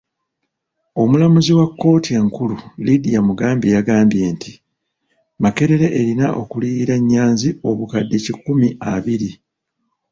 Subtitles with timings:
[1.01, 4.51] Omulamuzi wa kkooti enkulu Lydia Mugambe yagambye nti
[5.41, 9.31] Makerere erina okuliyirira Nyanzi obukadde kikumi abiri.